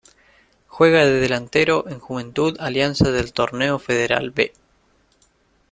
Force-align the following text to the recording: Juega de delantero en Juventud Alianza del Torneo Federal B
Juega 0.65 1.05
de 1.05 1.19
delantero 1.19 1.87
en 1.87 1.99
Juventud 1.99 2.57
Alianza 2.59 3.11
del 3.11 3.33
Torneo 3.33 3.77
Federal 3.77 4.31
B 4.31 4.51